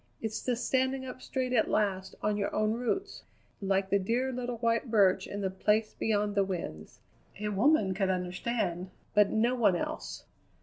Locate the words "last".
1.69-2.15